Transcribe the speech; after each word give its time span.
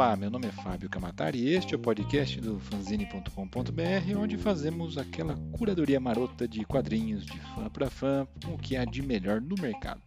Olá, 0.00 0.16
meu 0.16 0.30
nome 0.30 0.46
é 0.46 0.50
Fábio 0.50 0.88
Camatari 0.88 1.40
e 1.40 1.54
este 1.54 1.74
é 1.74 1.76
o 1.76 1.78
podcast 1.78 2.40
do 2.40 2.58
fanzine.com.br, 2.58 4.18
onde 4.18 4.38
fazemos 4.38 4.96
aquela 4.96 5.36
curadoria 5.52 6.00
marota 6.00 6.48
de 6.48 6.64
quadrinhos 6.64 7.26
de 7.26 7.38
fã 7.38 7.68
para 7.68 7.90
fã, 7.90 8.26
com 8.42 8.54
o 8.54 8.58
que 8.58 8.78
há 8.78 8.86
de 8.86 9.02
melhor 9.02 9.42
no 9.42 9.54
mercado. 9.60 10.00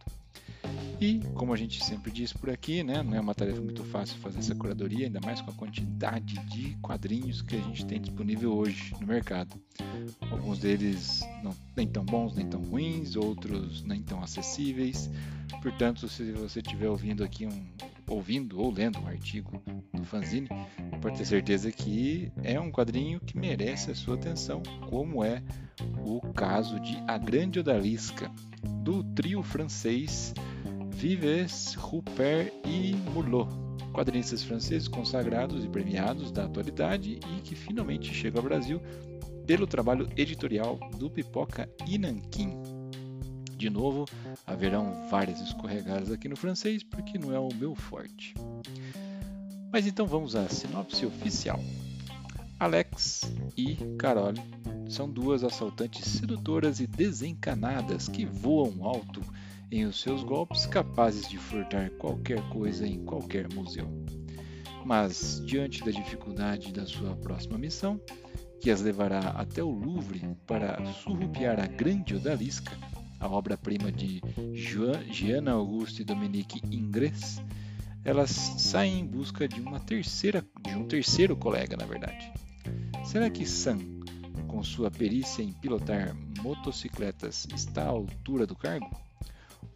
E, 1.00 1.20
como 1.34 1.54
a 1.54 1.56
gente 1.56 1.84
sempre 1.84 2.10
diz 2.10 2.32
por 2.32 2.50
aqui, 2.50 2.82
né, 2.82 3.04
não 3.04 3.14
é 3.16 3.20
uma 3.20 3.36
tarefa 3.36 3.60
muito 3.60 3.84
fácil 3.84 4.18
fazer 4.18 4.40
essa 4.40 4.54
curadoria, 4.56 5.06
ainda 5.06 5.20
mais 5.20 5.40
com 5.40 5.52
a 5.52 5.54
quantidade 5.54 6.34
de 6.48 6.76
quadrinhos 6.82 7.40
que 7.40 7.54
a 7.54 7.60
gente 7.60 7.86
tem 7.86 8.00
disponível 8.00 8.52
hoje 8.52 8.92
no 9.00 9.06
mercado. 9.06 9.56
Alguns 10.28 10.58
deles 10.58 11.20
não, 11.40 11.54
nem 11.76 11.86
tão 11.86 12.04
bons, 12.04 12.34
nem 12.34 12.48
tão 12.48 12.60
ruins, 12.62 13.14
outros 13.14 13.84
nem 13.84 14.02
tão 14.02 14.20
acessíveis. 14.20 15.08
Portanto, 15.62 16.08
se 16.08 16.32
você 16.32 16.58
estiver 16.58 16.88
ouvindo 16.88 17.22
aqui 17.22 17.46
um, 17.46 17.64
ouvindo 18.08 18.60
ou 18.60 18.70
lendo 18.70 19.00
um 19.00 19.06
artigo 19.06 19.62
do 19.92 20.04
fanzine, 20.04 20.48
pode 21.00 21.18
ter 21.18 21.24
certeza 21.24 21.70
que 21.70 22.32
é 22.42 22.58
um 22.58 22.70
quadrinho 22.70 23.20
que 23.20 23.36
merece 23.36 23.90
a 23.90 23.94
sua 23.94 24.14
atenção, 24.14 24.62
como 24.88 25.24
é 25.24 25.42
o 26.04 26.20
caso 26.32 26.78
de 26.80 26.96
A 27.08 27.18
Grande 27.18 27.60
Odalisca, 27.60 28.30
do 28.82 29.02
trio 29.02 29.42
francês 29.42 30.34
Vives, 30.90 31.74
Rupert 31.74 32.52
e 32.64 32.94
Mulot, 33.12 33.52
quadrinistas 33.92 34.42
franceses 34.42 34.88
consagrados 34.88 35.64
e 35.64 35.68
premiados 35.68 36.30
da 36.30 36.44
atualidade 36.44 37.18
e 37.36 37.40
que 37.40 37.54
finalmente 37.54 38.14
chegam 38.14 38.40
ao 38.40 38.48
Brasil 38.48 38.80
pelo 39.46 39.66
trabalho 39.66 40.08
editorial 40.16 40.78
do 40.98 41.10
Pipoca 41.10 41.68
Inanquim. 41.86 42.83
De 43.56 43.70
novo, 43.70 44.04
haverão 44.46 45.08
várias 45.08 45.40
escorregadas 45.40 46.10
aqui 46.10 46.28
no 46.28 46.36
francês 46.36 46.82
porque 46.82 47.18
não 47.18 47.32
é 47.32 47.38
o 47.38 47.48
meu 47.54 47.74
forte. 47.74 48.34
Mas 49.72 49.86
então 49.86 50.06
vamos 50.06 50.36
à 50.36 50.48
sinopse 50.48 51.04
oficial. 51.06 51.60
Alex 52.58 53.32
e 53.56 53.76
Carole 53.98 54.40
são 54.88 55.08
duas 55.08 55.42
assaltantes 55.42 56.04
sedutoras 56.06 56.80
e 56.80 56.86
desencanadas 56.86 58.08
que 58.08 58.24
voam 58.24 58.84
alto 58.84 59.20
em 59.70 59.84
os 59.84 60.00
seus 60.00 60.22
golpes, 60.22 60.66
capazes 60.66 61.28
de 61.28 61.36
furtar 61.36 61.90
qualquer 61.98 62.40
coisa 62.50 62.86
em 62.86 63.04
qualquer 63.04 63.52
museu. 63.52 63.88
Mas, 64.84 65.42
diante 65.44 65.82
da 65.84 65.90
dificuldade 65.90 66.72
da 66.72 66.86
sua 66.86 67.16
próxima 67.16 67.58
missão, 67.58 68.00
que 68.60 68.70
as 68.70 68.80
levará 68.80 69.30
até 69.30 69.62
o 69.62 69.70
Louvre 69.70 70.36
para 70.46 70.84
surrupiar 70.92 71.58
a 71.58 71.66
grande 71.66 72.14
odalisca, 72.14 72.72
a 73.24 73.28
obra-prima 73.28 73.90
de 73.90 74.20
Jean 74.52 75.50
Auguste 75.50 76.04
Dominique 76.04 76.60
Ingres, 76.70 77.42
elas 78.04 78.28
saem 78.30 79.00
em 79.00 79.06
busca 79.06 79.48
de 79.48 79.62
uma 79.62 79.80
terceira, 79.80 80.44
de 80.60 80.74
um 80.74 80.86
terceiro 80.86 81.34
colega, 81.34 81.74
na 81.74 81.86
verdade. 81.86 82.30
Será 83.02 83.30
que 83.30 83.46
Sam, 83.46 83.78
com 84.46 84.62
sua 84.62 84.90
perícia 84.90 85.42
em 85.42 85.54
pilotar 85.54 86.14
motocicletas, 86.42 87.48
está 87.54 87.84
à 87.84 87.88
altura 87.88 88.46
do 88.46 88.54
cargo? 88.54 88.94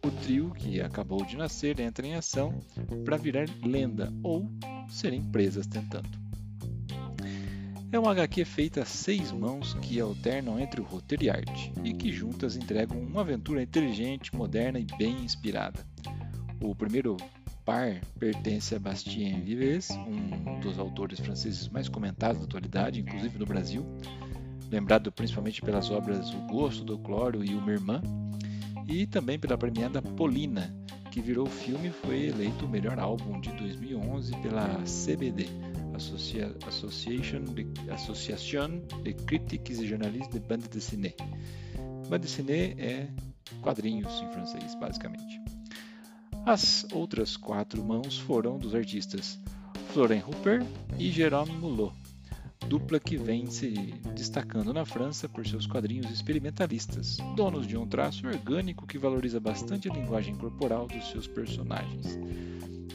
O 0.05 0.11
trio 0.11 0.51
que 0.51 0.79
acabou 0.79 1.25
de 1.25 1.35
nascer 1.35 1.79
entra 1.79 2.05
em 2.05 2.13
ação 2.13 2.61
para 3.03 3.17
virar 3.17 3.47
lenda 3.63 4.13
ou 4.21 4.47
serem 4.87 5.23
presas 5.23 5.65
tentando. 5.65 6.28
É 7.91 7.97
uma 7.97 8.11
HQ 8.11 8.45
feita 8.45 8.83
a 8.83 8.85
seis 8.85 9.31
mãos 9.31 9.73
que 9.81 9.99
alternam 9.99 10.59
entre 10.59 10.79
o 10.79 10.83
roteiro 10.83 11.23
e 11.23 11.29
arte, 11.29 11.73
e 11.83 11.91
que 11.91 12.11
juntas 12.11 12.55
entregam 12.55 12.99
uma 12.99 13.21
aventura 13.21 13.63
inteligente, 13.63 14.35
moderna 14.35 14.79
e 14.79 14.85
bem 14.95 15.23
inspirada. 15.23 15.79
O 16.61 16.75
primeiro 16.75 17.17
par 17.65 17.99
pertence 18.19 18.75
a 18.75 18.79
Bastien 18.79 19.41
Vives, 19.41 19.89
um 19.89 20.59
dos 20.59 20.77
autores 20.77 21.19
franceses 21.19 21.67
mais 21.67 21.89
comentados 21.89 22.39
da 22.39 22.45
atualidade, 22.45 22.99
inclusive 22.99 23.39
no 23.39 23.45
Brasil, 23.45 23.83
lembrado 24.69 25.11
principalmente 25.11 25.59
pelas 25.59 25.89
obras 25.89 26.31
O 26.31 26.41
Gosto 26.41 26.83
do 26.83 26.99
Cloro 26.99 27.43
e 27.43 27.55
Uma 27.55 27.71
Irmã, 27.71 28.03
e 28.87 29.07
também 29.07 29.39
pela 29.39 29.57
premiada 29.57 29.99
Polina, 29.99 30.75
que 31.09 31.21
virou 31.21 31.47
filme 31.47 31.87
e 31.87 31.91
foi 31.91 32.27
eleito 32.27 32.65
o 32.65 32.69
melhor 32.69 32.99
álbum 32.99 33.41
de 33.41 33.51
2011 33.53 34.35
pela 34.37 34.67
CBD, 34.83 35.47
Associa 35.99 36.55
Association 36.65 37.43
de, 37.43 37.67
Association 37.91 38.81
de 39.03 39.13
Critiques 39.13 39.79
et 39.79 39.85
Journalistes 39.85 40.31
de 40.31 40.39
Bande 40.39 40.69
Dessinée. 40.69 41.13
Bande 42.09 42.21
Dessinée 42.21 42.73
é 42.77 43.09
quadrinhos 43.61 44.21
em 44.21 44.31
francês, 44.31 44.75
basicamente. 44.75 45.41
As 46.45 46.87
outras 46.93 47.35
quatro 47.35 47.83
mãos 47.83 48.17
foram 48.17 48.57
dos 48.57 48.73
artistas 48.73 49.37
Florent 49.91 50.21
Rupert 50.21 50.65
e 50.97 51.11
Jérôme 51.11 51.51
Mulot, 51.51 51.93
dupla 52.69 52.97
que 52.97 53.17
vem 53.17 53.47
se 53.47 53.71
destacando 54.15 54.73
na 54.73 54.85
França 54.85 55.27
por 55.27 55.45
seus 55.45 55.67
quadrinhos 55.67 56.09
experimentalistas, 56.09 57.17
donos 57.35 57.67
de 57.67 57.75
um 57.75 57.85
traço 57.85 58.25
orgânico 58.25 58.87
que 58.87 58.97
valoriza 58.97 59.39
bastante 59.39 59.89
a 59.89 59.93
linguagem 59.93 60.35
corporal 60.37 60.87
dos 60.87 61.09
seus 61.09 61.27
personagens. 61.27 62.17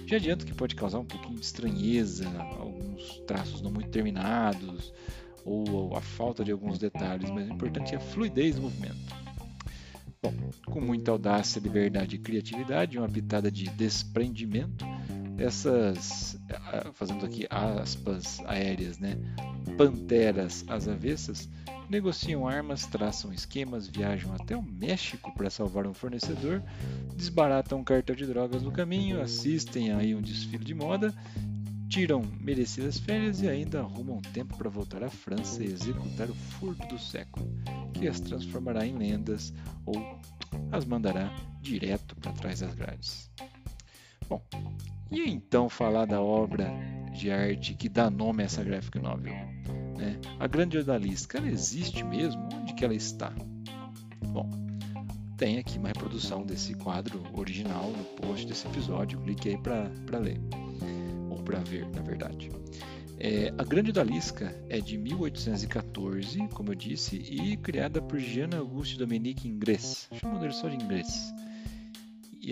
Já 0.07 0.17
adianto 0.17 0.45
que 0.45 0.55
pode 0.55 0.75
causar 0.75 0.99
um 0.99 1.05
pouquinho 1.05 1.39
de 1.39 1.45
estranheza, 1.45 2.29
alguns 2.59 3.19
traços 3.27 3.63
não 3.63 3.71
muito 3.71 3.91
terminados, 3.91 4.93
ou 5.45 5.97
a 5.97 6.01
falta 6.01 6.45
de 6.45 6.53
alguns 6.53 6.79
detalhes, 6.79 7.31
mas 7.31 7.49
o 7.49 7.53
importante 7.53 7.95
é 7.95 7.97
a 7.97 8.01
fluidez 8.01 8.57
do 8.57 8.63
movimento. 8.63 9.15
Bom, 10.23 10.33
com 10.67 10.81
muita 10.81 11.11
audácia, 11.11 11.61
liberdade 11.61 12.17
e 12.17 12.19
criatividade, 12.19 12.99
uma 12.99 13.09
pitada 13.09 13.51
de 13.51 13.65
desprendimento, 13.71 14.85
essas, 15.37 16.39
fazendo 16.95 17.27
aqui 17.27 17.47
aspas 17.51 18.41
aéreas, 18.47 18.99
né, 18.99 19.19
panteras 19.77 20.65
às 20.69 20.89
avessas, 20.89 21.49
negociam 21.95 22.49
armas, 22.49 22.87
traçam 22.87 23.33
esquemas, 23.33 23.87
viajam 23.87 24.35
até 24.35 24.57
o 24.57 24.63
México 24.63 25.33
para 25.33 25.49
salvar 25.49 25.87
um 25.87 25.95
fornecedor, 25.95 26.61
desbaratam 27.15 27.79
um 27.79 27.85
cartel 27.85 28.17
de 28.17 28.27
drogas 28.27 28.65
no 28.65 28.73
caminho, 28.73 29.21
assistem 29.21 29.93
aí 29.93 30.13
um 30.13 30.21
desfile 30.21 30.65
de 30.65 30.75
moda, 30.75 31.15
tiram 31.89 32.21
merecidas 32.41 32.99
férias 32.99 33.43
e 33.43 33.49
ainda 33.49 33.79
arrumam 33.79 34.21
tempo 34.33 34.57
para 34.57 34.69
voltar 34.69 35.05
à 35.05 35.09
França 35.09 35.63
e 35.63 35.67
executar 35.67 36.29
o 36.29 36.35
furto 36.35 36.85
do 36.89 36.99
século, 36.99 37.49
que 37.93 38.09
as 38.09 38.19
transformará 38.19 38.85
em 38.85 38.99
lendas 38.99 39.55
ou 39.87 39.95
as 40.73 40.85
mandará 40.85 41.33
direto 41.61 42.17
para 42.17 42.33
trás 42.33 42.59
das 42.59 42.75
grades. 42.75 43.31
Bom, 44.29 44.43
e 45.13 45.31
então 45.31 45.69
falar 45.69 46.07
da 46.07 46.21
obra 46.21 46.73
de 47.13 47.31
arte 47.31 47.75
que 47.75 47.89
dá 47.89 48.11
nome 48.11 48.43
a 48.43 48.47
essa 48.47 48.65
graphic 48.65 48.99
novel? 48.99 49.33
Né? 49.97 50.19
A 50.39 50.47
Grande 50.47 50.79
Odalisca, 50.79 51.39
ela 51.39 51.49
existe 51.49 52.05
mesmo? 52.05 52.49
Onde 52.55 52.75
que 52.75 52.85
ela 52.85 52.95
está? 52.95 53.33
Bom, 54.29 54.49
tem 55.37 55.59
aqui 55.59 55.79
uma 55.79 55.89
reprodução 55.89 56.43
desse 56.43 56.75
quadro 56.75 57.23
original 57.33 57.91
no 57.91 58.05
post 58.05 58.47
desse 58.47 58.67
episódio, 58.67 59.21
clique 59.21 59.49
aí 59.49 59.59
para 59.59 60.19
ler, 60.19 60.41
ou 61.31 61.43
para 61.43 61.61
ver, 61.61 61.87
na 61.91 62.03
verdade. 62.03 62.51
É, 63.19 63.55
a 63.57 63.65
Grande 63.65 63.91
Odalisca 63.91 64.55
é 64.69 64.81
de 64.81 64.99
1814, 64.99 66.49
como 66.49 66.73
eu 66.73 66.75
disse, 66.75 67.17
e 67.17 67.57
criada 67.57 68.03
por 68.03 68.19
Jean 68.19 68.51
Auguste 68.59 68.99
Dominique 68.99 69.49
Ingres, 69.49 70.09
chamando 70.21 70.45
ele 70.45 70.53
só 70.53 70.69
de 70.69 70.77
Ingres 70.77 71.33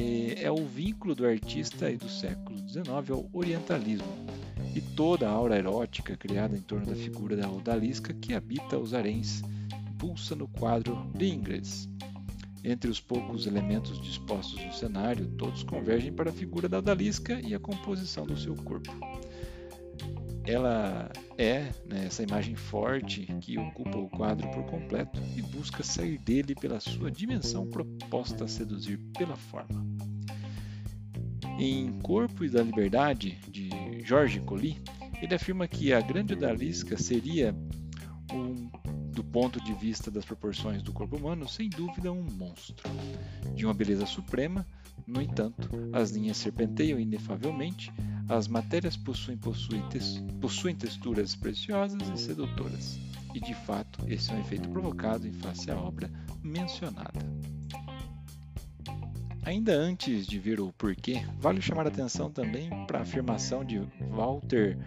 é, 0.00 0.44
é 0.44 0.50
o 0.50 0.64
vínculo 0.64 1.14
do 1.14 1.26
artista 1.26 1.90
e 1.90 1.96
do 1.96 2.08
século 2.08 2.56
XIX 2.68 3.10
ao 3.10 3.28
orientalismo 3.32 4.06
e 4.74 4.80
toda 4.80 5.28
a 5.28 5.32
aura 5.32 5.56
erótica 5.56 6.16
criada 6.16 6.56
em 6.56 6.60
torno 6.60 6.86
da 6.86 6.94
figura 6.94 7.36
da 7.36 7.50
odalisca 7.50 8.12
que 8.14 8.34
habita 8.34 8.78
os 8.78 8.94
haréns 8.94 9.42
pulsa 9.98 10.34
no 10.34 10.48
quadro 10.48 11.10
de 11.14 11.32
Ingres. 11.32 11.88
Entre 12.64 12.90
os 12.90 13.00
poucos 13.00 13.46
elementos 13.46 14.00
dispostos 14.00 14.64
no 14.64 14.72
cenário, 14.72 15.26
todos 15.36 15.62
convergem 15.62 16.12
para 16.12 16.30
a 16.30 16.32
figura 16.32 16.68
da 16.68 16.78
odalisca 16.78 17.40
e 17.40 17.54
a 17.54 17.58
composição 17.58 18.24
do 18.24 18.36
seu 18.36 18.54
corpo 18.54 18.92
ela 20.44 21.10
é 21.38 21.70
né, 21.86 22.06
essa 22.06 22.22
imagem 22.22 22.56
forte 22.56 23.26
que 23.40 23.58
ocupa 23.58 23.96
o 23.96 24.08
quadro 24.08 24.48
por 24.50 24.64
completo 24.64 25.20
e 25.36 25.42
busca 25.42 25.82
sair 25.82 26.18
dele 26.18 26.54
pela 26.54 26.80
sua 26.80 27.10
dimensão 27.10 27.66
proposta 27.66 28.44
a 28.44 28.48
seduzir 28.48 28.98
pela 29.16 29.36
forma. 29.36 29.84
Em 31.64 31.92
Corpo 32.00 32.44
e 32.44 32.50
da 32.50 32.60
Liberdade, 32.60 33.38
de 33.48 33.70
Jorge 34.04 34.40
Colli, 34.40 34.82
ele 35.22 35.32
afirma 35.32 35.68
que 35.68 35.92
a 35.92 36.00
grande 36.00 36.32
odalisca 36.32 36.98
seria, 36.98 37.54
um, 38.32 38.68
do 39.12 39.22
ponto 39.22 39.62
de 39.62 39.72
vista 39.74 40.10
das 40.10 40.24
proporções 40.24 40.82
do 40.82 40.92
corpo 40.92 41.16
humano, 41.16 41.48
sem 41.48 41.70
dúvida 41.70 42.10
um 42.10 42.26
monstro. 42.32 42.90
De 43.54 43.64
uma 43.64 43.72
beleza 43.72 44.04
suprema, 44.06 44.66
no 45.06 45.22
entanto, 45.22 45.70
as 45.92 46.10
linhas 46.10 46.38
serpenteiam 46.38 46.98
inefavelmente, 46.98 47.92
as 48.28 48.48
matérias 48.48 48.96
possuem, 48.96 49.38
possuem, 49.38 49.84
possuem 50.40 50.74
texturas 50.74 51.36
preciosas 51.36 52.08
e 52.12 52.18
sedutoras, 52.20 52.98
e 53.36 53.40
de 53.40 53.54
fato 53.54 54.04
esse 54.08 54.32
é 54.32 54.34
um 54.34 54.40
efeito 54.40 54.68
provocado 54.68 55.28
em 55.28 55.32
face 55.32 55.70
à 55.70 55.76
obra 55.76 56.10
mencionada. 56.42 57.20
Ainda 59.52 59.74
antes 59.74 60.26
de 60.26 60.38
ver 60.38 60.60
o 60.60 60.72
porquê, 60.72 61.22
vale 61.38 61.60
chamar 61.60 61.84
a 61.84 61.90
atenção 61.90 62.30
também 62.30 62.70
para 62.86 63.00
a 63.00 63.02
afirmação 63.02 63.62
de 63.62 63.86
Walter 64.08 64.78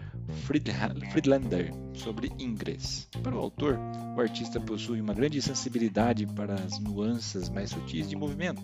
Friedlander 1.12 1.72
sobre 1.94 2.32
Ingress. 2.36 3.08
Para 3.22 3.36
o 3.36 3.38
autor, 3.38 3.78
o 4.16 4.20
artista 4.20 4.60
possui 4.60 5.00
uma 5.00 5.14
grande 5.14 5.40
sensibilidade 5.40 6.26
para 6.26 6.54
as 6.54 6.80
nuances 6.80 7.48
mais 7.48 7.70
sutis 7.70 8.08
de 8.08 8.16
movimento, 8.16 8.60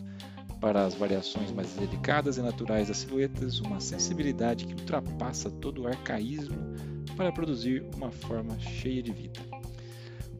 para 0.60 0.84
as 0.84 0.94
variações 0.94 1.52
mais 1.52 1.72
delicadas 1.74 2.36
e 2.36 2.42
naturais 2.42 2.88
das 2.88 2.96
silhuetas, 2.98 3.60
uma 3.60 3.78
sensibilidade 3.78 4.66
que 4.66 4.74
ultrapassa 4.74 5.50
todo 5.50 5.82
o 5.82 5.86
arcaísmo 5.86 6.56
para 7.16 7.30
produzir 7.30 7.84
uma 7.94 8.10
forma 8.10 8.58
cheia 8.58 9.02
de 9.02 9.12
vida. 9.12 9.40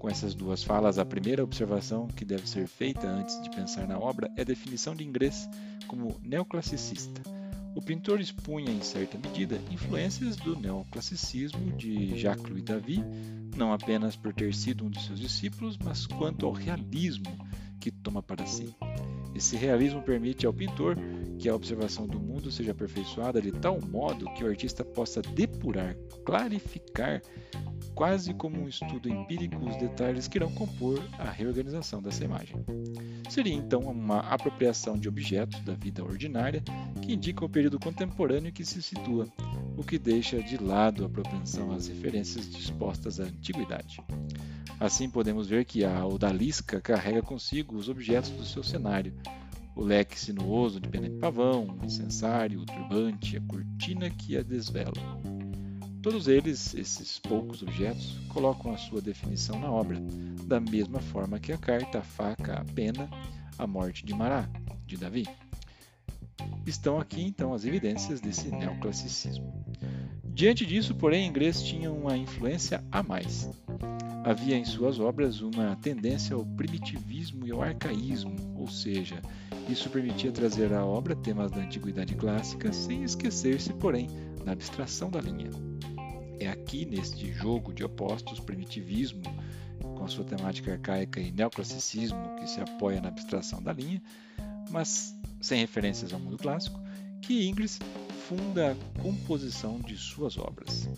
Com 0.02 0.10
essas 0.10 0.34
duas 0.34 0.64
falas, 0.64 0.98
a 0.98 1.04
primeira 1.04 1.44
observação 1.44 2.08
que 2.08 2.24
deve 2.24 2.48
ser 2.48 2.66
feita 2.66 3.06
antes 3.06 3.40
de 3.40 3.48
pensar 3.48 3.86
na 3.86 3.96
obra 3.96 4.28
é 4.36 4.40
a 4.40 4.44
definição 4.44 4.96
de 4.96 5.04
Ingress 5.04 5.48
como 5.86 6.18
neoclassicista. 6.24 7.22
O 7.76 7.80
pintor 7.80 8.20
expunha, 8.20 8.68
em 8.68 8.82
certa 8.82 9.16
medida, 9.16 9.60
influências 9.70 10.34
do 10.34 10.58
neoclassicismo 10.58 11.70
de 11.76 12.18
Jacques-Louis 12.18 12.64
David, 12.64 13.04
não 13.56 13.72
apenas 13.72 14.16
por 14.16 14.32
ter 14.32 14.52
sido 14.52 14.84
um 14.84 14.90
de 14.90 15.00
seus 15.06 15.20
discípulos, 15.20 15.78
mas 15.78 16.04
quanto 16.04 16.46
ao 16.46 16.52
realismo 16.52 17.38
que 17.78 17.92
toma 17.92 18.20
para 18.20 18.44
si. 18.44 18.74
Esse 19.36 19.54
realismo 19.56 20.02
permite 20.02 20.46
ao 20.46 20.52
pintor 20.52 20.96
que 21.38 21.48
a 21.48 21.54
observação 21.54 22.08
do 22.08 22.18
mundo 22.18 22.50
seja 22.50 22.72
aperfeiçoada 22.72 23.40
de 23.40 23.52
tal 23.52 23.80
modo 23.80 24.32
que 24.34 24.42
o 24.42 24.48
artista 24.48 24.84
possa 24.84 25.22
depurar, 25.22 25.94
clarificar 26.24 27.22
quase 27.94 28.34
como 28.34 28.60
um 28.60 28.68
estudo 28.68 29.08
empírico 29.08 29.64
os 29.64 29.76
detalhes 29.76 30.28
que 30.28 30.38
irão 30.38 30.50
compor 30.52 31.02
a 31.18 31.30
reorganização 31.30 32.02
dessa 32.02 32.24
imagem. 32.24 32.56
Seria 33.28 33.54
então 33.54 33.80
uma 33.80 34.20
apropriação 34.20 34.98
de 34.98 35.08
objetos 35.08 35.60
da 35.60 35.74
vida 35.74 36.02
ordinária 36.02 36.62
que 37.00 37.12
indica 37.12 37.44
o 37.44 37.48
período 37.48 37.78
contemporâneo 37.78 38.52
que 38.52 38.64
se 38.64 38.82
situa, 38.82 39.26
o 39.76 39.82
que 39.82 39.98
deixa 39.98 40.42
de 40.42 40.56
lado 40.56 41.04
a 41.04 41.08
propensão 41.08 41.72
às 41.72 41.86
referências 41.86 42.48
dispostas 42.50 43.20
à 43.20 43.24
antiguidade. 43.24 44.00
Assim, 44.80 45.08
podemos 45.08 45.46
ver 45.46 45.64
que 45.64 45.84
a 45.84 46.04
odalisca 46.06 46.80
carrega 46.80 47.22
consigo 47.22 47.76
os 47.76 47.88
objetos 47.88 48.30
do 48.30 48.44
seu 48.44 48.62
cenário, 48.62 49.14
o 49.74 49.82
leque 49.82 50.18
sinuoso 50.18 50.80
de 50.80 50.88
pena 50.88 51.08
de 51.08 51.16
pavão, 51.16 51.78
o 51.80 51.84
incensário, 51.84 52.60
o 52.60 52.66
turbante, 52.66 53.36
a 53.36 53.40
cortina 53.42 54.10
que 54.10 54.36
a 54.36 54.42
desvela. 54.42 54.92
Todos 56.02 56.26
eles, 56.26 56.74
esses 56.74 57.20
poucos 57.20 57.62
objetos, 57.62 58.18
colocam 58.28 58.74
a 58.74 58.76
sua 58.76 59.00
definição 59.00 59.60
na 59.60 59.70
obra, 59.70 59.98
da 60.46 60.58
mesma 60.58 60.98
forma 60.98 61.38
que 61.38 61.52
a 61.52 61.56
carta, 61.56 62.00
a 62.00 62.02
faca, 62.02 62.54
a 62.54 62.64
pena, 62.64 63.08
a 63.56 63.68
morte 63.68 64.04
de 64.04 64.12
Mará, 64.12 64.50
de 64.84 64.96
Davi. 64.96 65.28
Estão 66.66 66.98
aqui 66.98 67.22
então 67.22 67.54
as 67.54 67.64
evidências 67.64 68.20
desse 68.20 68.48
neoclassicismo. 68.48 69.64
Diante 70.24 70.66
disso, 70.66 70.92
porém, 70.92 71.28
Inglês 71.28 71.62
tinha 71.62 71.92
uma 71.92 72.16
influência 72.16 72.82
a 72.90 73.00
mais. 73.00 73.48
Havia 74.24 74.56
em 74.56 74.64
suas 74.64 74.98
obras 74.98 75.40
uma 75.40 75.76
tendência 75.76 76.34
ao 76.34 76.44
primitivismo 76.44 77.46
e 77.46 77.52
ao 77.52 77.62
arcaísmo, 77.62 78.34
ou 78.56 78.68
seja, 78.68 79.22
isso 79.68 79.88
permitia 79.88 80.32
trazer 80.32 80.72
à 80.72 80.84
obra 80.84 81.14
temas 81.14 81.52
da 81.52 81.60
antiguidade 81.60 82.16
clássica 82.16 82.72
sem 82.72 83.04
esquecer-se, 83.04 83.72
porém, 83.74 84.08
da 84.44 84.50
abstração 84.50 85.08
da 85.08 85.20
linha. 85.20 85.71
É 86.40 86.48
aqui, 86.48 86.84
neste 86.84 87.32
jogo 87.32 87.72
de 87.72 87.84
opostos, 87.84 88.40
primitivismo, 88.40 89.22
com 89.80 90.04
a 90.04 90.08
sua 90.08 90.24
temática 90.24 90.72
arcaica, 90.72 91.20
e 91.20 91.30
neoclassicismo, 91.30 92.36
que 92.36 92.46
se 92.48 92.60
apoia 92.60 93.00
na 93.00 93.08
abstração 93.08 93.62
da 93.62 93.72
linha, 93.72 94.02
mas 94.70 95.14
sem 95.40 95.60
referências 95.60 96.12
ao 96.12 96.20
mundo 96.20 96.38
clássico, 96.38 96.80
que 97.20 97.48
Ingres 97.48 97.78
funda 98.28 98.72
a 98.72 99.02
composição 99.02 99.78
de 99.80 99.96
suas 99.96 100.38
obras. 100.38 100.88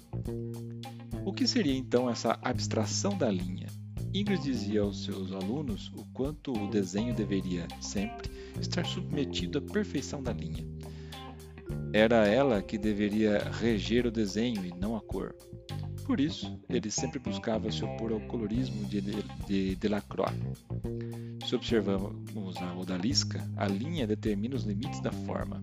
O 1.24 1.32
que 1.32 1.46
seria 1.46 1.76
então 1.76 2.08
essa 2.08 2.38
abstração 2.42 3.16
da 3.16 3.30
linha? 3.30 3.66
Ingres 4.12 4.42
dizia 4.42 4.82
aos 4.82 5.04
seus 5.04 5.32
alunos 5.32 5.90
o 5.96 6.04
quanto 6.12 6.52
o 6.52 6.70
desenho 6.70 7.14
deveria 7.14 7.66
sempre 7.80 8.30
estar 8.60 8.86
submetido 8.86 9.58
à 9.58 9.60
perfeição 9.60 10.22
da 10.22 10.32
linha. 10.32 10.64
Era 11.94 12.26
ela 12.26 12.60
que 12.60 12.76
deveria 12.76 13.38
reger 13.52 14.04
o 14.04 14.10
desenho 14.10 14.66
e 14.66 14.74
não 14.74 14.96
a 14.96 15.00
cor. 15.00 15.32
Por 16.04 16.18
isso, 16.18 16.60
ele 16.68 16.90
sempre 16.90 17.20
buscava 17.20 17.70
se 17.70 17.84
opor 17.84 18.10
ao 18.10 18.18
colorismo 18.22 18.84
de, 18.86 19.00
de 19.46 19.76
Delacroix. 19.76 20.34
Se 21.46 21.54
observamos 21.54 22.56
a 22.56 22.74
odalisca, 22.76 23.48
a 23.56 23.68
linha 23.68 24.08
determina 24.08 24.56
os 24.56 24.64
limites 24.64 24.98
da 24.98 25.12
forma. 25.12 25.62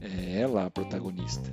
É 0.00 0.42
ela 0.42 0.66
a 0.66 0.70
protagonista. 0.70 1.52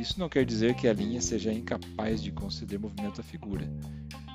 Isso 0.00 0.18
não 0.18 0.28
quer 0.28 0.44
dizer 0.44 0.74
que 0.74 0.88
a 0.88 0.92
linha 0.92 1.20
seja 1.20 1.52
incapaz 1.52 2.20
de 2.20 2.32
conceder 2.32 2.80
movimento 2.80 3.20
à 3.20 3.22
figura. 3.24 3.70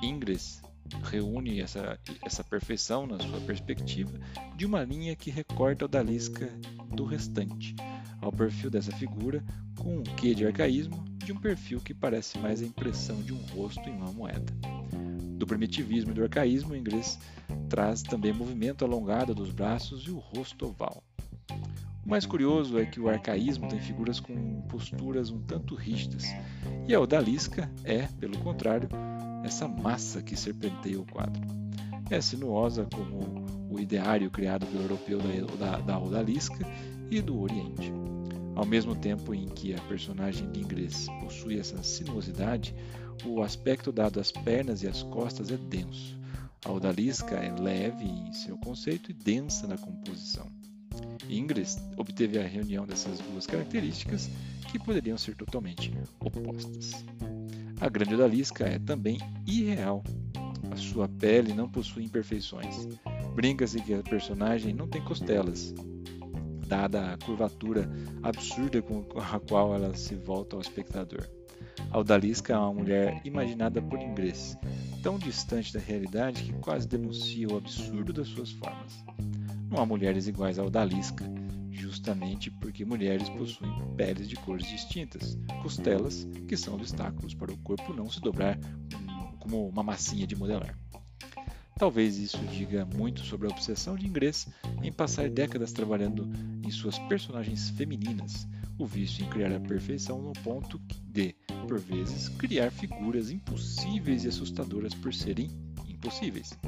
Ingres 0.02 0.62
reúne 1.04 1.60
essa, 1.60 2.00
essa 2.24 2.42
perfeição 2.42 3.06
na 3.06 3.18
sua 3.20 3.38
perspectiva 3.42 4.18
de 4.56 4.64
uma 4.64 4.82
linha 4.82 5.14
que 5.14 5.30
recorta 5.30 5.84
a 5.84 5.86
odalisca 5.86 6.50
do 6.90 7.04
restante, 7.04 7.76
ao 8.20 8.32
perfil 8.32 8.70
dessa 8.70 8.92
figura 8.92 9.44
com 9.76 9.98
um 9.98 10.02
quê 10.02 10.34
de 10.34 10.46
arcaísmo 10.46 11.04
de 11.24 11.32
um 11.32 11.36
perfil 11.36 11.80
que 11.80 11.92
parece 11.92 12.38
mais 12.38 12.62
a 12.62 12.64
impressão 12.64 13.20
de 13.22 13.32
um 13.32 13.40
rosto 13.54 13.88
em 13.88 13.92
uma 13.92 14.10
moeda. 14.12 14.52
Do 15.36 15.46
primitivismo 15.46 16.10
e 16.10 16.14
do 16.14 16.22
arcaísmo, 16.22 16.72
o 16.72 16.76
inglês 16.76 17.18
traz 17.68 18.02
também 18.02 18.32
movimento 18.32 18.84
alongado 18.84 19.34
dos 19.34 19.50
braços 19.52 20.06
e 20.06 20.10
o 20.10 20.18
rosto 20.18 20.66
oval. 20.66 21.02
O 22.04 22.08
mais 22.08 22.24
curioso 22.24 22.78
é 22.78 22.86
que 22.86 22.98
o 22.98 23.08
arcaísmo 23.08 23.68
tem 23.68 23.78
figuras 23.78 24.18
com 24.18 24.62
posturas 24.62 25.30
um 25.30 25.42
tanto 25.42 25.74
rígidas, 25.74 26.24
e 26.88 26.94
a 26.94 27.00
odalisca 27.00 27.70
é, 27.84 28.08
pelo 28.18 28.38
contrário, 28.38 28.88
essa 29.44 29.68
massa 29.68 30.22
que 30.22 30.34
serpenteia 30.34 30.98
o 30.98 31.04
quadro. 31.04 31.42
É 32.10 32.20
sinuosa 32.22 32.88
como 32.92 33.44
o 33.70 33.78
ideário 33.78 34.30
criado 34.30 34.66
pelo 34.66 34.84
europeu 34.84 35.18
da, 35.18 35.76
da, 35.76 35.80
da 35.80 35.98
odalisca 35.98 36.66
e 37.10 37.20
do 37.20 37.40
Oriente. 37.40 37.92
Ao 38.54 38.66
mesmo 38.66 38.94
tempo 38.94 39.32
em 39.32 39.46
que 39.46 39.74
a 39.74 39.80
personagem 39.82 40.50
de 40.50 40.60
inglês 40.60 41.06
possui 41.20 41.58
essa 41.58 41.82
sinuosidade, 41.82 42.74
o 43.24 43.42
aspecto 43.42 43.92
dado 43.92 44.18
às 44.18 44.32
pernas 44.32 44.82
e 44.82 44.88
às 44.88 45.02
costas 45.04 45.50
é 45.50 45.56
denso. 45.56 46.18
A 46.64 46.72
odalisca 46.72 47.36
é 47.36 47.52
leve 47.52 48.04
em 48.04 48.32
seu 48.32 48.58
conceito 48.58 49.10
e 49.10 49.14
densa 49.14 49.66
na 49.66 49.78
composição. 49.78 50.46
Ingres 51.28 51.78
obteve 51.96 52.38
a 52.38 52.46
reunião 52.46 52.86
dessas 52.86 53.18
duas 53.20 53.46
características 53.46 54.28
que 54.70 54.78
poderiam 54.78 55.16
ser 55.16 55.36
totalmente 55.36 55.92
opostas. 56.18 57.04
A 57.80 57.88
grande 57.88 58.14
odalisca 58.14 58.64
é 58.64 58.78
também 58.78 59.18
irreal. 59.46 60.02
A 60.70 60.76
sua 60.76 61.08
pele 61.08 61.54
não 61.54 61.68
possui 61.68 62.04
imperfeições. 62.04 62.88
Brinca-se 63.34 63.80
que 63.80 63.94
a 63.94 64.02
personagem 64.02 64.74
não 64.74 64.88
tem 64.88 65.02
costelas, 65.04 65.72
dada 66.68 67.12
a 67.12 67.18
curvatura 67.18 67.90
absurda 68.22 68.82
com 68.82 69.04
a 69.18 69.40
qual 69.40 69.74
ela 69.74 69.94
se 69.94 70.14
volta 70.14 70.54
ao 70.54 70.62
espectador. 70.62 71.26
A 71.90 71.98
Odalisca 71.98 72.52
é 72.52 72.58
uma 72.58 72.74
mulher 72.74 73.20
imaginada 73.24 73.80
por 73.80 73.98
inglês, 73.98 74.56
tão 75.02 75.18
distante 75.18 75.72
da 75.72 75.80
realidade 75.80 76.44
que 76.44 76.52
quase 76.60 76.86
denuncia 76.86 77.48
o 77.48 77.56
absurdo 77.56 78.12
das 78.12 78.28
suas 78.28 78.52
formas. 78.52 79.04
Não 79.70 79.80
há 79.80 79.86
mulheres 79.86 80.28
iguais 80.28 80.58
a 80.58 80.64
Odalisca, 80.64 81.24
justamente 81.70 82.50
porque 82.50 82.84
mulheres 82.84 83.28
possuem 83.30 83.72
peles 83.96 84.28
de 84.28 84.36
cores 84.36 84.66
distintas, 84.66 85.38
costelas 85.62 86.28
que 86.46 86.56
são 86.56 86.74
obstáculos 86.74 87.34
para 87.34 87.52
o 87.52 87.58
corpo 87.58 87.94
não 87.94 88.10
se 88.10 88.20
dobrar 88.20 88.58
como 89.38 89.68
uma 89.68 89.82
massinha 89.82 90.26
de 90.26 90.36
modelar. 90.36 90.76
Talvez 91.78 92.18
isso 92.18 92.38
diga 92.46 92.84
muito 92.84 93.20
sobre 93.20 93.46
a 93.46 93.50
obsessão 93.50 93.94
de 93.94 94.04
Ingress 94.04 94.48
em 94.82 94.92
passar 94.92 95.30
décadas 95.30 95.72
trabalhando 95.72 96.28
em 96.66 96.70
suas 96.72 96.98
personagens 96.98 97.70
femininas, 97.70 98.48
o 98.76 98.84
vício 98.84 99.24
em 99.24 99.28
criar 99.28 99.54
a 99.54 99.60
perfeição 99.60 100.20
no 100.20 100.32
ponto 100.32 100.80
de, 101.04 101.36
por 101.68 101.78
vezes, 101.78 102.28
criar 102.30 102.72
figuras 102.72 103.30
impossíveis 103.30 104.24
e 104.24 104.28
assustadoras 104.28 104.92
por 104.92 105.14
serem 105.14 105.50
impossíveis. 105.88 106.58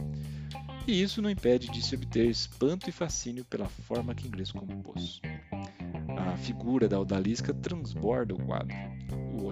E 0.86 1.02
isso 1.02 1.20
não 1.20 1.28
impede 1.28 1.68
de 1.70 1.82
se 1.82 1.96
obter 1.96 2.30
espanto 2.30 2.88
e 2.88 2.92
fascínio 2.92 3.44
pela 3.44 3.68
forma 3.68 4.14
que 4.14 4.28
Inglês 4.28 4.52
compôs. 4.52 5.20
A 6.16 6.36
figura 6.36 6.88
da 6.88 7.00
odalisca 7.00 7.52
transborda 7.52 8.34
o 8.34 8.42
quadro. 8.44 8.76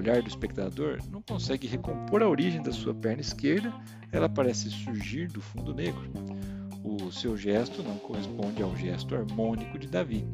Olhar 0.09 0.23
do 0.23 0.29
espectador 0.29 1.01
não 1.13 1.21
consegue 1.21 1.67
recompor 1.67 2.23
a 2.23 2.29
origem 2.31 2.63
da 2.63 2.73
sua 2.73 2.95
perna 2.95 3.21
esquerda, 3.21 3.71
ela 4.11 4.27
parece 4.27 4.71
surgir 4.71 5.29
do 5.29 5.43
fundo 5.43 5.75
negro. 5.75 6.11
O 6.83 7.13
seu 7.13 7.37
gesto 7.37 7.83
não 7.83 7.99
corresponde 7.99 8.63
ao 8.63 8.75
gesto 8.75 9.15
harmônico 9.15 9.79
de 9.79 9.87
Davi. 9.87 10.25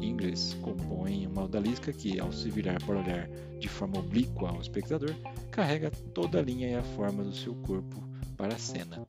Ingles 0.00 0.56
compõe 0.62 1.26
uma 1.26 1.42
odalisca 1.42 1.92
que, 1.92 2.20
ao 2.20 2.32
se 2.32 2.48
virar 2.48 2.80
para 2.84 3.00
olhar 3.00 3.28
de 3.58 3.68
forma 3.68 3.98
oblíqua 3.98 4.50
ao 4.50 4.60
espectador, 4.60 5.16
carrega 5.50 5.90
toda 6.14 6.38
a 6.38 6.42
linha 6.42 6.70
e 6.70 6.74
a 6.76 6.84
forma 6.84 7.24
do 7.24 7.34
seu 7.34 7.56
corpo 7.56 8.00
para 8.36 8.54
a 8.54 8.58
cena. 8.58 9.04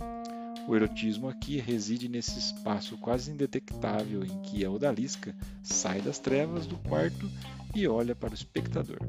O 0.67 0.75
erotismo 0.75 1.29
aqui 1.29 1.59
reside 1.59 2.09
nesse 2.09 2.39
espaço 2.39 2.97
quase 2.97 3.29
indetectável 3.29 4.23
em 4.23 4.41
que 4.41 4.65
a 4.65 4.71
odalisca 4.71 5.35
sai 5.61 6.01
das 6.01 6.17
trevas 6.17 6.65
do 6.65 6.77
quarto 6.77 7.29
e 7.75 7.87
olha 7.87 8.15
para 8.15 8.31
o 8.31 8.33
espectador. 8.33 8.99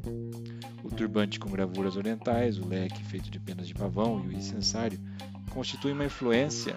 O 0.83 0.91
turbante 0.91 1.39
com 1.39 1.51
gravuras 1.51 1.97
orientais, 1.97 2.59
o 2.59 2.67
leque 2.67 3.03
feito 3.05 3.31
de 3.31 3.39
penas 3.39 3.69
de 3.69 3.75
pavão 3.75 4.23
e 4.25 4.29
o 4.29 4.33
incensário 4.33 4.99
constituem 5.51 5.95
uma 5.95 6.05
influência, 6.05 6.75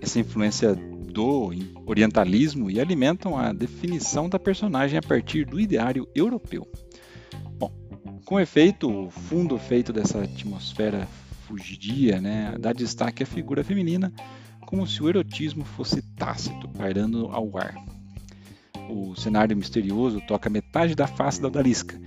essa 0.00 0.18
influência 0.18 0.74
do 0.74 1.50
orientalismo 1.86 2.70
e 2.70 2.80
alimentam 2.80 3.36
a 3.36 3.52
definição 3.52 4.28
da 4.28 4.38
personagem 4.38 4.98
a 4.98 5.02
partir 5.02 5.44
do 5.44 5.58
ideário 5.58 6.08
europeu. 6.14 6.66
Bom, 7.58 7.72
com 8.24 8.38
efeito, 8.38 8.88
o 8.90 9.10
fundo 9.10 9.58
feito 9.58 9.92
dessa 9.92 10.22
atmosfera 10.22 11.08
fugidia, 11.46 12.20
né, 12.20 12.54
dá 12.60 12.72
destaque 12.72 13.22
à 13.22 13.26
figura 13.26 13.64
feminina, 13.64 14.12
como 14.66 14.86
se 14.86 15.02
o 15.02 15.08
erotismo 15.08 15.64
fosse 15.64 16.02
tácito, 16.14 16.68
pairando 16.68 17.28
ao 17.28 17.56
ar. 17.56 17.97
O 18.88 19.14
cenário 19.14 19.56
misterioso 19.56 20.20
toca 20.26 20.50
metade 20.50 20.94
da 20.94 21.06
face 21.06 21.40
da 21.40 21.48
odalisca, 21.48 22.00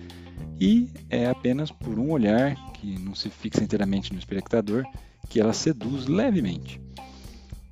e 0.60 0.90
é 1.10 1.28
apenas 1.28 1.72
por 1.72 1.98
um 1.98 2.12
olhar, 2.12 2.56
que 2.74 3.00
não 3.00 3.16
se 3.16 3.30
fixa 3.30 3.64
inteiramente 3.64 4.14
no 4.14 4.20
espectador, 4.20 4.84
que 5.30 5.40
ela 5.40 5.54
seduz 5.54 6.08
levemente. 6.08 6.82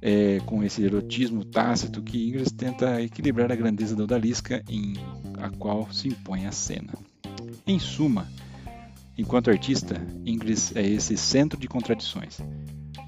É 0.01 0.39
com 0.46 0.63
esse 0.63 0.82
erotismo 0.84 1.44
tácito 1.44 2.01
que 2.01 2.30
Ingres 2.30 2.51
tenta 2.51 3.01
equilibrar 3.01 3.51
a 3.51 3.56
grandeza 3.56 3.96
da 3.96 4.04
odalisca 4.04 4.63
em 4.70 4.94
a 5.38 5.50
qual 5.50 5.92
se 5.92 6.08
impõe 6.08 6.46
a 6.46 6.51
cena. 6.51 6.94
Em 7.68 7.78
suma, 7.78 8.28
Enquanto 9.20 9.50
artista, 9.50 10.01
Ingres 10.25 10.74
é 10.74 10.82
esse 10.82 11.18
centro 11.18 11.60
de 11.60 11.68
contradições, 11.68 12.39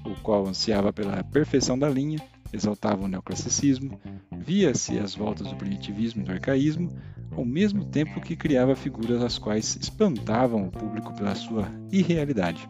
o 0.04 0.14
qual 0.22 0.46
ansiava 0.46 0.92
pela 0.92 1.24
perfeição 1.24 1.78
da 1.78 1.88
linha, 1.88 2.20
exaltava 2.52 3.02
o 3.02 3.08
neoclassicismo, 3.08 3.98
via-se 4.44 4.98
as 4.98 5.14
voltas 5.14 5.48
do 5.48 5.56
primitivismo 5.56 6.22
e 6.22 6.24
do 6.24 6.32
arcaísmo, 6.32 6.90
ao 7.30 7.44
mesmo 7.44 7.84
tempo 7.84 8.20
que 8.20 8.36
criava 8.36 8.74
figuras 8.74 9.22
as 9.22 9.38
quais 9.38 9.76
espantavam 9.80 10.66
o 10.66 10.70
público 10.70 11.14
pela 11.14 11.34
sua 11.34 11.68
irrealidade. 11.90 12.68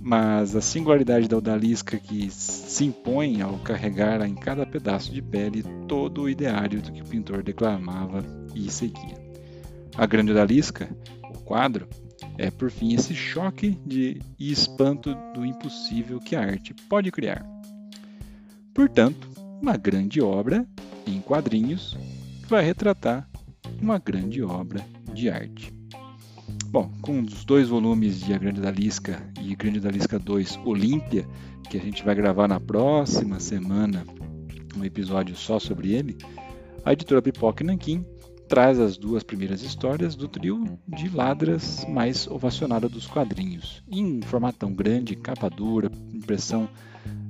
Mas 0.00 0.54
a 0.54 0.60
singularidade 0.60 1.28
da 1.28 1.36
odalisca 1.36 1.98
que 1.98 2.30
se 2.30 2.84
impõe 2.84 3.42
ao 3.42 3.58
carregar 3.58 4.24
em 4.24 4.34
cada 4.34 4.64
pedaço 4.64 5.12
de 5.12 5.20
pele 5.20 5.64
todo 5.88 6.22
o 6.22 6.28
ideário 6.28 6.80
do 6.80 6.92
que 6.92 7.02
o 7.02 7.06
pintor 7.06 7.42
declamava 7.42 8.24
e 8.54 8.70
seguia. 8.70 9.18
A 9.96 10.06
grande 10.06 10.30
odalisca, 10.30 10.88
o 11.34 11.38
quadro, 11.40 11.88
é, 12.38 12.50
por 12.50 12.70
fim, 12.70 12.94
esse 12.94 13.14
choque 13.14 13.78
de, 13.84 14.20
e 14.38 14.52
espanto 14.52 15.14
do 15.34 15.44
impossível 15.44 16.20
que 16.20 16.36
a 16.36 16.40
arte 16.40 16.72
pode 16.88 17.10
criar. 17.10 17.44
Portanto, 18.72 19.28
uma 19.60 19.76
grande 19.76 20.20
obra 20.20 20.66
em 21.06 21.20
quadrinhos 21.20 21.96
vai 22.48 22.64
retratar 22.64 23.28
uma 23.80 23.98
grande 23.98 24.42
obra 24.42 24.84
de 25.12 25.28
arte. 25.28 25.72
Bom, 26.66 26.90
com 27.00 27.20
os 27.20 27.44
dois 27.44 27.68
volumes 27.68 28.20
de 28.20 28.32
A 28.34 28.38
Grande 28.38 28.60
da 28.60 28.70
Lisca 28.70 29.22
e 29.40 29.54
Grande 29.54 29.80
da 29.80 29.90
Lisca 29.90 30.18
2 30.18 30.60
Olímpia, 30.64 31.26
que 31.68 31.76
a 31.76 31.80
gente 31.80 32.04
vai 32.04 32.14
gravar 32.14 32.46
na 32.46 32.60
próxima 32.60 33.40
semana 33.40 34.04
um 34.76 34.84
episódio 34.84 35.34
só 35.34 35.58
sobre 35.58 35.92
ele, 35.92 36.16
a 36.84 36.92
editora 36.92 37.22
Pipoca 37.22 37.64
Nanquim 37.64 38.04
traz 38.48 38.78
as 38.78 38.96
duas 38.96 39.22
primeiras 39.22 39.62
histórias 39.62 40.14
do 40.14 40.28
trio 40.28 40.78
de 40.86 41.08
ladras 41.08 41.84
mais 41.88 42.28
ovacionada 42.28 42.88
dos 42.88 43.06
quadrinhos, 43.06 43.82
em 43.90 44.20
formatão 44.22 44.72
grande, 44.72 45.16
capa 45.16 45.50
dura, 45.50 45.90
impressão 46.12 46.68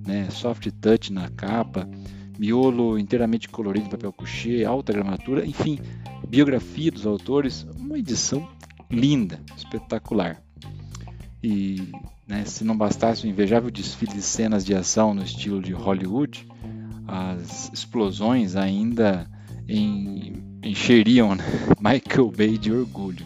né, 0.07 0.29
soft 0.31 0.71
touch 0.81 1.13
na 1.13 1.29
capa, 1.31 1.89
miolo 2.39 2.99
inteiramente 2.99 3.49
colorido 3.49 3.87
em 3.87 3.91
papel 3.91 4.13
couché, 4.13 4.65
alta 4.65 4.93
gramatura, 4.93 5.45
enfim, 5.45 5.79
biografia 6.29 6.91
dos 6.91 7.07
autores, 7.07 7.67
uma 7.79 7.99
edição 7.99 8.49
linda, 8.91 9.41
espetacular. 9.57 10.41
E 11.43 11.93
né, 12.27 12.45
se 12.45 12.65
não 12.65 12.77
bastasse 12.77 13.27
o 13.27 13.29
invejável 13.29 13.71
desfile 13.71 14.15
de 14.15 14.23
cenas 14.23 14.65
de 14.65 14.75
ação 14.75 15.15
no 15.15 15.23
estilo 15.23 15.61
de 15.61 15.73
Hollywood, 15.73 16.47
as 17.07 17.71
explosões 17.73 18.57
ainda 18.57 19.29
encheriam 20.63 21.35
né, 21.35 21.45
Michael 21.81 22.31
Bay 22.31 22.59
de 22.59 22.73
orgulho 22.73 23.25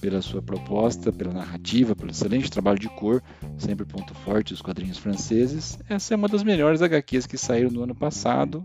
pela 0.00 0.22
sua 0.22 0.40
proposta, 0.40 1.12
pela 1.12 1.32
narrativa, 1.32 1.94
pelo 1.94 2.10
excelente 2.10 2.50
trabalho 2.50 2.78
de 2.78 2.88
cor, 2.88 3.22
sempre 3.56 3.84
ponto 3.84 4.14
forte 4.14 4.52
dos 4.52 4.62
quadrinhos 4.62 4.98
franceses. 4.98 5.78
Essa 5.88 6.14
é 6.14 6.16
uma 6.16 6.28
das 6.28 6.42
melhores 6.42 6.82
HQs 6.82 7.26
que 7.26 7.36
saíram 7.36 7.70
no 7.70 7.82
ano 7.82 7.94
passado, 7.94 8.64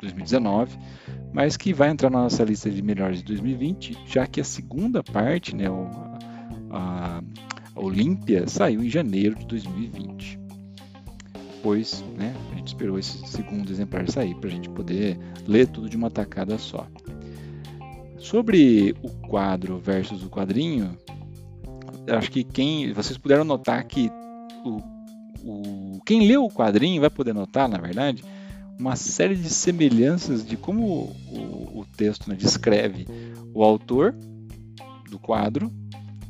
2019, 0.00 0.78
mas 1.32 1.56
que 1.56 1.72
vai 1.72 1.90
entrar 1.90 2.10
na 2.10 2.22
nossa 2.22 2.44
lista 2.44 2.70
de 2.70 2.82
melhores 2.82 3.18
de 3.18 3.24
2020, 3.24 3.98
já 4.06 4.26
que 4.26 4.40
a 4.40 4.44
segunda 4.44 5.02
parte, 5.02 5.54
né, 5.54 5.66
a, 6.70 7.22
a 7.74 7.80
Olímpia, 7.80 8.46
saiu 8.46 8.82
em 8.82 8.88
janeiro 8.88 9.36
de 9.36 9.46
2020. 9.46 10.38
Pois 11.62 12.04
né, 12.16 12.34
a 12.52 12.54
gente 12.54 12.68
esperou 12.68 12.98
esse 12.98 13.26
segundo 13.26 13.70
exemplar 13.70 14.08
sair 14.08 14.34
para 14.36 14.48
a 14.48 14.52
gente 14.52 14.68
poder 14.70 15.18
ler 15.46 15.66
tudo 15.66 15.88
de 15.88 15.96
uma 15.96 16.10
tacada 16.10 16.56
só. 16.56 16.86
Sobre 18.28 18.94
o 19.02 19.08
quadro 19.26 19.78
versus 19.78 20.22
o 20.22 20.28
quadrinho, 20.28 20.98
acho 22.14 22.30
que 22.30 22.44
quem 22.44 22.92
vocês 22.92 23.16
puderam 23.16 23.42
notar 23.42 23.82
que 23.84 24.10
o, 24.62 24.82
o, 25.42 26.00
quem 26.04 26.28
leu 26.28 26.44
o 26.44 26.50
quadrinho 26.50 27.00
vai 27.00 27.08
poder 27.08 27.32
notar, 27.32 27.66
na 27.66 27.78
verdade, 27.78 28.22
uma 28.78 28.96
série 28.96 29.34
de 29.34 29.48
semelhanças 29.48 30.46
de 30.46 30.58
como 30.58 31.10
o, 31.32 31.80
o 31.80 31.86
texto 31.96 32.28
né, 32.28 32.36
descreve 32.36 33.06
o 33.54 33.64
autor 33.64 34.14
do 35.10 35.18
quadro 35.18 35.72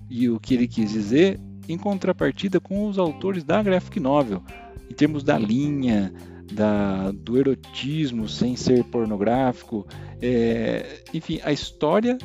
e 0.08 0.30
o 0.30 0.38
que 0.38 0.54
ele 0.54 0.68
quis 0.68 0.92
dizer 0.92 1.40
em 1.68 1.76
contrapartida 1.76 2.60
com 2.60 2.86
os 2.86 2.96
autores 2.96 3.42
da 3.42 3.60
graphic 3.60 3.98
novel, 3.98 4.40
em 4.88 4.94
termos 4.94 5.24
da 5.24 5.36
linha, 5.36 6.12
da, 6.52 7.10
do 7.10 7.38
erotismo 7.38 8.28
sem 8.28 8.56
ser 8.56 8.84
pornográfico. 8.84 9.86
É, 10.20 11.02
enfim, 11.12 11.40
a 11.44 11.52
história 11.52 12.18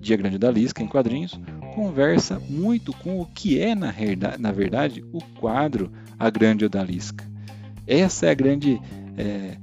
de 0.00 0.14
A 0.14 0.16
Grande 0.16 0.36
Odalisca 0.36 0.82
em 0.82 0.86
quadrinhos 0.86 1.38
conversa 1.74 2.40
muito 2.48 2.92
com 2.92 3.20
o 3.20 3.26
que 3.26 3.60
é, 3.60 3.74
na, 3.74 3.92
na 4.38 4.52
verdade, 4.52 5.04
o 5.12 5.22
quadro 5.38 5.92
A 6.18 6.30
Grande 6.30 6.64
Odalisca. 6.64 7.24
Essa 7.86 8.26
é 8.26 8.30
a 8.30 8.34
grande, 8.34 8.80
é, 9.16 9.56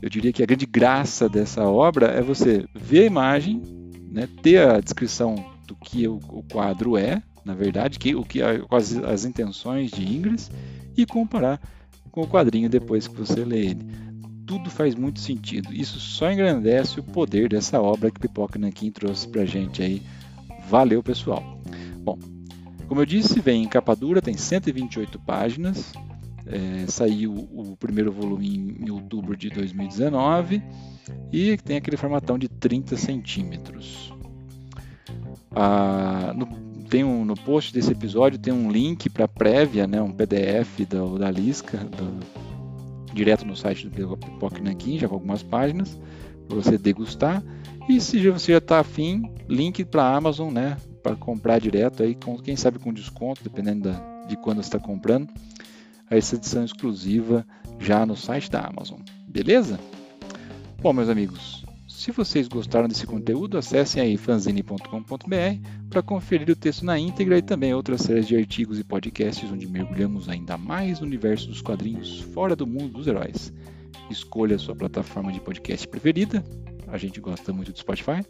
eu 0.00 0.08
diria 0.08 0.32
que 0.32 0.42
a 0.42 0.46
grande 0.46 0.66
graça 0.66 1.28
dessa 1.28 1.64
obra 1.64 2.06
é 2.06 2.22
você 2.22 2.64
ver 2.74 3.02
a 3.02 3.06
imagem, 3.06 3.62
né, 4.10 4.28
ter 4.42 4.68
a 4.68 4.80
descrição 4.80 5.34
do 5.66 5.74
que 5.74 6.06
o, 6.06 6.20
o 6.28 6.42
quadro 6.42 6.96
é, 6.96 7.22
na 7.44 7.54
verdade, 7.54 7.98
que, 7.98 8.14
o 8.14 8.22
que 8.24 8.40
as, 8.42 8.96
as 8.96 9.24
intenções 9.24 9.90
de 9.90 10.04
Ingres 10.04 10.50
e 10.96 11.04
comparar 11.04 11.60
com 12.14 12.22
o 12.22 12.28
quadrinho 12.28 12.70
depois 12.70 13.08
que 13.08 13.16
você 13.16 13.44
lê 13.44 13.70
ele. 13.70 13.84
Tudo 14.46 14.70
faz 14.70 14.94
muito 14.94 15.18
sentido. 15.18 15.74
Isso 15.74 15.98
só 15.98 16.30
engrandece 16.30 17.00
o 17.00 17.02
poder 17.02 17.48
dessa 17.48 17.82
obra 17.82 18.08
que 18.08 18.20
Pipoca 18.20 18.56
Nankin 18.56 18.92
trouxe 18.92 19.26
pra 19.26 19.44
gente 19.44 19.82
aí. 19.82 20.00
Valeu, 20.68 21.02
pessoal. 21.02 21.42
Bom, 21.98 22.16
como 22.86 23.00
eu 23.00 23.06
disse, 23.06 23.40
vem 23.40 23.64
em 23.64 23.68
capa 23.68 23.96
dura, 23.96 24.22
tem 24.22 24.36
128 24.36 25.18
páginas. 25.18 25.92
É, 26.46 26.86
saiu 26.86 27.32
o 27.34 27.76
primeiro 27.76 28.12
volume 28.12 28.76
em 28.78 28.90
outubro 28.90 29.36
de 29.36 29.50
2019 29.50 30.62
e 31.32 31.56
tem 31.56 31.78
aquele 31.78 31.96
formatão 31.96 32.38
de 32.38 32.48
30 32.48 32.96
centímetros. 32.96 34.14
Ah, 35.50 36.32
no 36.36 36.46
tem 36.88 37.04
um, 37.04 37.24
no 37.24 37.34
post 37.34 37.72
desse 37.72 37.90
episódio 37.92 38.38
tem 38.38 38.52
um 38.52 38.70
link 38.70 39.08
para 39.08 39.26
prévia, 39.26 39.86
né, 39.86 40.00
um 40.00 40.12
PDF 40.12 40.80
da, 40.88 41.04
da 41.18 41.30
Lisca, 41.30 41.78
do, 41.78 42.20
direto 43.14 43.46
no 43.46 43.56
site 43.56 43.88
do 43.88 44.16
Pipoca 44.16 44.60
já 44.96 45.08
com 45.08 45.14
algumas 45.14 45.42
páginas, 45.42 45.98
para 46.46 46.56
você 46.56 46.76
degustar. 46.76 47.42
E 47.88 48.00
se 48.00 48.28
você 48.30 48.52
já 48.52 48.58
está 48.58 48.80
afim, 48.80 49.30
link 49.48 49.84
para 49.84 50.02
a 50.02 50.16
Amazon, 50.16 50.52
né, 50.52 50.76
para 51.02 51.14
comprar 51.14 51.58
direto, 51.58 52.02
aí, 52.02 52.14
com, 52.14 52.38
quem 52.38 52.56
sabe 52.56 52.78
com 52.78 52.92
desconto, 52.92 53.42
dependendo 53.42 53.90
da, 53.90 54.26
de 54.26 54.36
quando 54.36 54.56
você 54.56 54.68
está 54.68 54.78
comprando, 54.78 55.28
essa 56.10 56.36
edição 56.36 56.64
exclusiva 56.64 57.46
já 57.78 58.04
no 58.06 58.16
site 58.16 58.50
da 58.50 58.60
Amazon. 58.60 59.00
Beleza? 59.28 59.78
Bom, 60.80 60.92
meus 60.92 61.08
amigos, 61.08 61.63
se 62.04 62.12
vocês 62.12 62.46
gostaram 62.48 62.86
desse 62.86 63.06
conteúdo, 63.06 63.56
acessem 63.56 64.02
aí 64.02 64.18
fanzine.com.br 64.18 65.68
para 65.88 66.02
conferir 66.02 66.50
o 66.50 66.54
texto 66.54 66.84
na 66.84 66.98
íntegra 66.98 67.38
e 67.38 67.42
também 67.42 67.72
outras 67.72 68.02
séries 68.02 68.28
de 68.28 68.36
artigos 68.36 68.78
e 68.78 68.84
podcasts 68.84 69.50
onde 69.50 69.66
mergulhamos 69.66 70.28
ainda 70.28 70.58
mais 70.58 71.00
no 71.00 71.06
universo 71.06 71.48
dos 71.48 71.62
quadrinhos 71.62 72.20
fora 72.20 72.54
do 72.54 72.66
mundo 72.66 72.98
dos 72.98 73.06
heróis. 73.06 73.50
Escolha 74.10 74.56
a 74.56 74.58
sua 74.58 74.76
plataforma 74.76 75.32
de 75.32 75.40
podcast 75.40 75.88
preferida, 75.88 76.44
a 76.88 76.98
gente 76.98 77.22
gosta 77.22 77.54
muito 77.54 77.72
do 77.72 77.78
Spotify. 77.78 78.22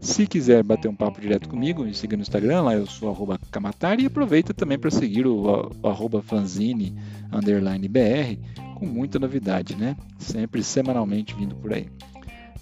Se 0.00 0.26
quiser 0.26 0.62
bater 0.62 0.88
um 0.88 0.96
papo 0.96 1.20
direto 1.20 1.50
comigo, 1.50 1.84
me 1.84 1.92
siga 1.92 2.16
no 2.16 2.22
Instagram, 2.22 2.62
lá 2.62 2.74
eu 2.76 2.86
sou 2.86 3.14
Kamatari 3.50 4.04
e 4.04 4.06
aproveita 4.06 4.54
também 4.54 4.78
para 4.78 4.90
seguir 4.90 5.26
o, 5.26 5.70
o 5.82 6.22
fanzine 6.22 6.96
underline 7.30 7.88
BR 7.88 8.40
com 8.76 8.86
muita 8.86 9.18
novidade, 9.18 9.76
né? 9.76 9.94
Sempre 10.18 10.62
semanalmente 10.62 11.34
vindo 11.34 11.54
por 11.56 11.74
aí. 11.74 11.90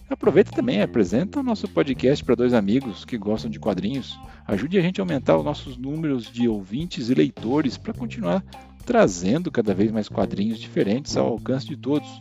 Aproveita 0.08 0.52
também 0.52 0.82
apresenta 0.82 1.40
o 1.40 1.42
nosso 1.42 1.66
podcast 1.66 2.23
para 2.25 2.34
dois 2.34 2.52
amigos 2.52 3.04
que 3.04 3.16
gostam 3.16 3.50
de 3.50 3.58
quadrinhos. 3.58 4.18
Ajude 4.46 4.78
a 4.78 4.82
gente 4.82 5.00
a 5.00 5.02
aumentar 5.02 5.37
os 5.37 5.44
nossos 5.44 5.78
números 5.78 6.30
de 6.30 6.46
ouvintes 6.46 7.08
e 7.08 7.14
leitores 7.14 7.78
para 7.78 7.94
continuar 7.94 8.44
trazendo 8.84 9.50
cada 9.50 9.75
vez 9.75 9.90
mais 9.90 10.08
quadrinhos 10.08 10.58
diferentes 10.58 11.16
ao 11.16 11.28
alcance 11.28 11.66
de 11.66 11.76
todos. 11.76 12.20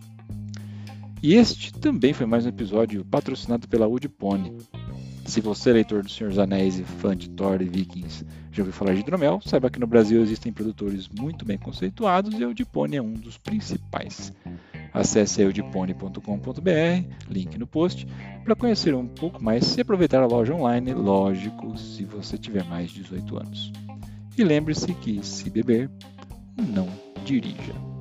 E 1.21 1.35
este 1.35 1.73
também 1.73 2.13
foi 2.13 2.25
mais 2.25 2.45
um 2.45 2.49
episódio 2.49 3.03
patrocinado 3.05 3.67
pela 3.67 3.87
Wood 3.87 4.07
Pony. 4.09 4.57
Se 5.25 5.41
você 5.41 5.69
é 5.69 5.73
leitor 5.73 6.03
do 6.03 6.09
Senhor 6.09 6.29
dos 6.29 6.39
Anéis 6.39 6.79
e 6.79 6.83
fã 6.83 7.15
de 7.15 7.29
Thor 7.29 7.61
e 7.61 7.65
Vikings 7.65 8.25
já 8.51 8.61
ouviu 8.61 8.73
falar 8.73 8.93
de 8.93 8.99
hidromel, 8.99 9.41
saiba 9.41 9.69
que 9.69 9.79
no 9.79 9.87
Brasil 9.87 10.21
existem 10.21 10.51
produtores 10.51 11.09
muito 11.09 11.45
bem 11.45 11.57
conceituados 11.57 12.37
e 12.37 12.43
a 12.43 12.47
Udipone 12.47 12.97
é 12.97 13.01
um 13.01 13.13
dos 13.13 13.37
principais. 13.37 14.33
Acesse 14.93 15.41
eudipone.com.br, 15.41 17.15
link 17.27 17.57
no 17.57 17.65
post, 17.65 18.05
para 18.43 18.55
conhecer 18.55 18.93
um 18.93 19.07
pouco 19.07 19.43
mais 19.43 19.75
e 19.75 19.81
aproveitar 19.81 20.21
a 20.21 20.27
loja 20.27 20.53
online, 20.53 20.93
lógico, 20.93 21.75
se 21.77 22.05
você 22.05 22.38
tiver 22.38 22.63
mais 22.65 22.91
de 22.91 23.01
18 23.01 23.38
anos. 23.38 23.71
E 24.38 24.43
lembre-se 24.43 24.93
que, 24.93 25.25
se 25.25 25.50
beber, 25.50 25.89
não 26.57 26.88
dirija. 27.25 27.92